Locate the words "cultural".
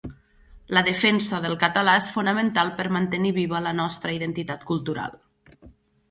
4.71-5.13